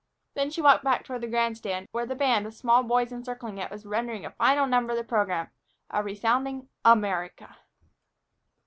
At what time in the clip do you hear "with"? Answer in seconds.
2.47-2.55